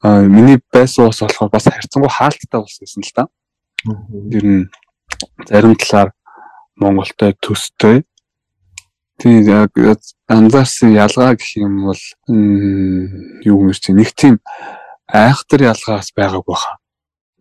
[0.02, 3.24] Аа миний байсан ус болохоор бас харьцангуй хаалттай ус байсан л да.
[4.32, 4.70] Ер нь
[5.48, 6.12] зарим талаар
[6.76, 8.04] Монголтой төстэй.
[9.20, 9.72] Тийм яг
[10.28, 12.04] анзаарсан ялгаа гэх юм бол
[13.46, 14.40] юу юм чи нэг тийм
[15.06, 16.80] айхтар ялгаас байгаагүй баха.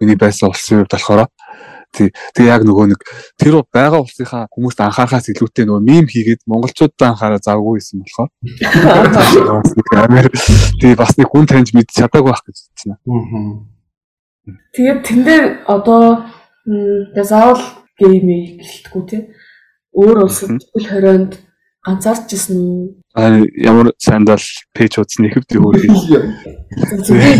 [0.00, 1.28] Миний байсан улсын хувьд болохоор.
[1.90, 3.02] Тэгээ яг нөгөө нэг
[3.34, 8.30] тэр байгаа улсынхаа хүмүүст анхаарахаас илүүтэй нөгөө мим хийгээд монголчуудад анхаараа завгүй юм болохоор.
[10.78, 12.94] Тий бас нэг хүн таньж мэд чадаагүй байх гэж бодсон.
[14.70, 16.30] Тэгээд тэн дээр одоо
[17.18, 17.62] заавал
[17.98, 19.22] геймээ гэлтгүү тий.
[19.90, 21.42] Өөр улсад хөл хорионд
[21.82, 23.02] ганцаарч ирсэн үү?
[23.18, 24.38] Аа ямар сандал
[24.70, 25.74] пэйж үзсэн ихэвч өөр.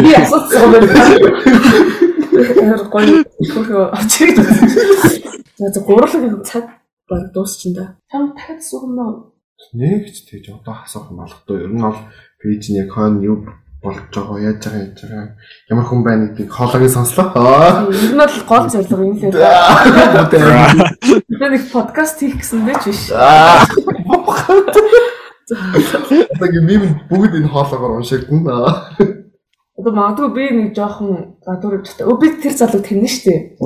[0.02, 2.09] Би асуусан юм байна.
[2.40, 4.36] Гоё хөрхөө очиг.
[5.58, 6.64] За гурлаг цаг
[7.08, 7.84] баг дуусчихна да.
[8.10, 9.30] Чам дахиад сугнаа.
[9.74, 11.56] Нэгч тэгж одоо асуух юм тоо.
[11.56, 11.98] Ер нь бол
[12.40, 13.44] пэйж нь яг хон юу
[13.82, 15.36] болж байгаа яаж байгаа яаж байгаа
[15.70, 17.28] ямар хүн байна гэдгийг хоолойг сонслоо.
[17.92, 19.32] Ер нь бол гол зорилго юм лээ.
[21.28, 23.12] Би нэг подкаст хийх гэсэн дээ ч биш.
[26.40, 28.56] Яг мим бүгд энэ хоолоогоор уншигдана.
[29.80, 32.04] Одоо магадгүй би нэг жоохон гадуур явж та.
[32.04, 33.56] Өө би тэр залууг тэнэ штэ.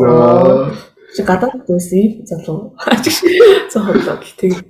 [1.10, 2.78] Чи гадаад байсан ийм залуу.
[3.74, 4.62] Зохиолоод тэг.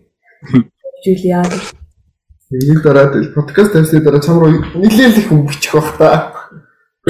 [1.05, 1.45] Жулиа.
[2.49, 6.33] Нэг дараа подкаст тавьсны дараа чам руу нэлээд их өнгөчих бах та.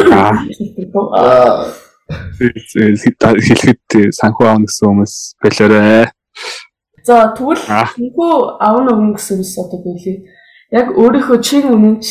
[0.03, 1.71] Аа.
[2.43, 5.15] Хэлэхэд санхүү аавна гэсэн хүмүүс
[5.47, 6.11] болоорой.
[7.07, 10.27] За тэгвэл санхүү аавна өгнө гэсэн хүмүүс одоо билий.
[10.75, 12.07] Яг өөрийнхөө чин үнэнч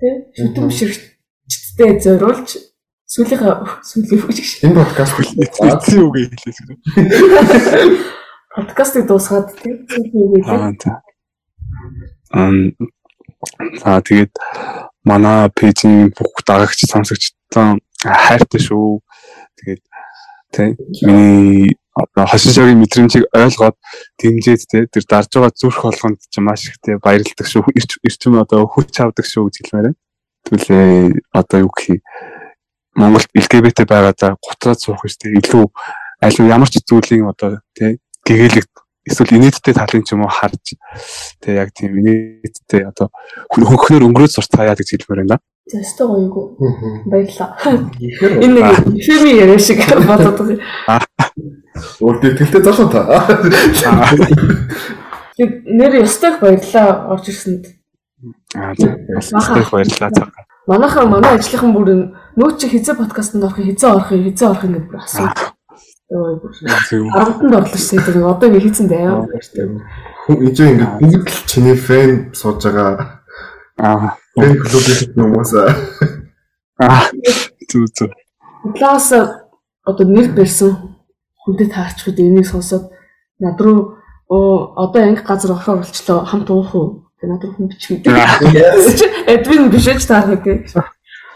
[0.00, 1.11] тий шүтэн бишрэгт
[1.82, 2.62] Тэ зориулж
[3.10, 4.70] сүүлийнхээ сүүлийн үг шиг.
[4.70, 6.58] Энэ подкаст эцсийн үг хэлээс.
[8.54, 10.94] Подкастыг дуусгаад тийм сүүлийн үг хэлээ.
[12.38, 12.70] Ам
[13.82, 14.30] за тэгээд
[15.02, 19.02] манай пэйжийн бүх дагагч сонсогчдоо хайртай шүү.
[19.58, 19.82] Тэгээд
[20.54, 23.74] тийм миний одоо хошин шогийн мэдрэмжийг ойлгоод
[24.22, 27.74] дэмжиж тэ тэр дарж байгаа зүрх болгонд ч маш их тэ баярлдаг шүү.
[28.06, 29.98] Ирчим одоо хүч авдаг шүү гэж хэлмээр байна.
[30.46, 32.00] Тэгвэл одоо юу гэх юм
[32.94, 35.64] Монголд LGBT байгаадаа гутраад суух үстэй илүү
[36.20, 38.68] аль ямар ч зүйлийн одоо тий гэгээлэг
[39.08, 40.76] эсвэл инээдтэй талын ч юм уу харж
[41.40, 43.08] тий яг тийм инээдтэй одоо
[43.48, 45.40] хөнхнөр өнгөрөөд сурцгаая гэж хэлмээр байна.
[45.66, 46.44] За өстой гоёгүй.
[47.08, 47.56] Баярлаа.
[47.98, 48.66] Энэ нэг
[49.00, 50.38] фильмийн яриа шиг бодоод
[50.86, 51.00] байгаа.
[52.02, 53.24] Өөр тэтгэлтэй залуу та.
[55.38, 57.81] Нэр өстой баярлаа орж ирсэнд.
[58.54, 58.74] Аа
[59.14, 60.30] бас их баярлалаа цаг.
[60.66, 61.88] Манайхан манай ажлынхан бүр
[62.36, 65.28] нөө чи хизээ подкастт орох хизээ орох хизээ орох ингэ бүр асуу.
[66.12, 68.14] Аргатанд орлоо шүү дээ.
[68.14, 69.24] Нэг одоо ингэ хийцэн даяа.
[70.26, 73.24] Хүн ижээ ингээд бүгд л чиний фэн сууж байгаа.
[73.80, 74.20] Аа.
[74.36, 75.72] Фэн клубын хүмүүс аа.
[76.84, 77.08] Аа.
[77.72, 78.12] Зүг зүг.
[78.76, 79.08] Класс
[79.82, 81.00] одоо нэр барьсан
[81.42, 82.92] хүнтэй таарч хэд энийг сонсоод
[83.40, 86.88] над руу оо одоо анги газар орохоор болчлоо хамт уух уу?
[87.22, 88.02] Тэгээ над руу хүн бичмээ.
[89.30, 90.74] Эдвин бишэж таарна гэх.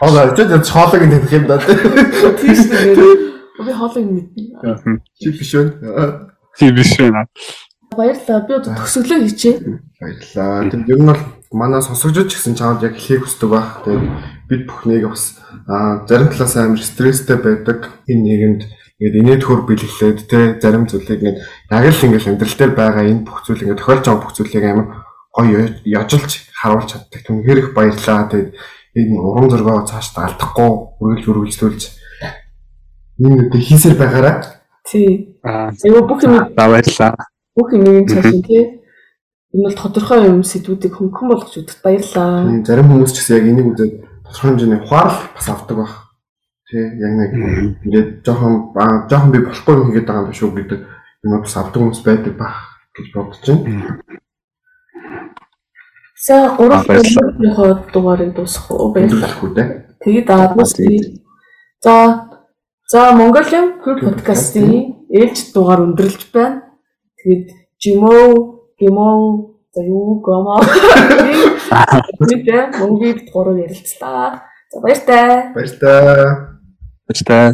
[0.03, 1.63] Аа тэгээд хоолойг нь таних юм даа.
[1.63, 3.63] Тийм шүү дээ.
[3.63, 4.99] Би хоолойг мэднэ.
[5.15, 5.71] Чи биш үү?
[6.59, 7.23] Тийм биш байна.
[7.95, 8.43] Баярлалаа.
[8.43, 9.55] Би одоо төгсөглөө хийчээ.
[9.95, 10.67] Баярлалаа.
[10.75, 11.23] Тэгээд ер нь бол
[11.55, 13.87] манай сонсогчд ч гэсэн чамд яг хэлхийг хүсдэг баг.
[13.87, 14.05] Тэгээд
[14.51, 15.39] бид бүхнийг бас
[15.71, 17.95] аа зарим талаас амар стресстэй байдаг.
[18.11, 18.61] Энэ нийгэмд
[18.99, 21.39] ингээд инээдхөр бэлгэлээд те зарим зүйлийг ингээд
[21.71, 25.06] яг л ингээд амьдрал дээр байгаа энэ бүх зүйл ингээд тохиолж байгаа бүх зүйлийг амар
[25.37, 27.21] гоё яжилж харуулж чаддаг.
[27.21, 28.25] Түнхээр их баярлалаа.
[28.33, 28.49] Тэгээд
[28.97, 31.83] энэ уран зургаа цааш алдахгүй үргэлж үргэлжлүүлж
[33.21, 34.35] энэ үедээ хийсээр байгаараа.
[34.85, 35.37] Тий.
[35.45, 35.69] Аа.
[35.83, 37.13] Айгу бүх юм Баярлалаа.
[37.55, 38.63] бүх юм цааш нь тий.
[39.53, 42.45] Энэ бол тодорхой юм сэдвүүдийг хөнгөн болгож өгдөгт баярлалаа.
[42.49, 43.93] Тийм, зарим хүмүүс ч гэсэн яг энийг үзээд
[44.25, 45.93] тодорхой хэмжээний ухаарл бас авдаг баг.
[46.67, 47.31] Тий, яг нэг
[47.85, 48.53] ингээд жоохон
[49.07, 50.79] жоохон би болохгүй юм хийгээд байгаа юм биш үү гэдэг
[51.23, 52.55] юм бас авдаг хүмүүс байдаг баг
[52.91, 53.97] гэж бодож байна.
[56.25, 57.29] За Аа, гурав баярлалаа.
[57.55, 59.37] дахь дугаарыг дуусгах уу баярлалаа.
[59.43, 59.63] Үү те.
[60.01, 60.27] Тэгээд
[61.83, 61.95] за
[62.91, 66.63] за Mongolian Queer podcast-ийн ээлж дугаар өндөрлж байна.
[67.21, 67.45] Тэгээд
[67.77, 68.17] Jimo,
[68.81, 69.09] Gimo,
[69.73, 70.57] за юу гомо.
[72.29, 74.41] Тэгээд Mongoliд гурав ярилцлаа.
[74.73, 75.53] За баяртай.
[75.53, 76.57] Баярлалаа.
[77.05, 77.53] Баярлалаа.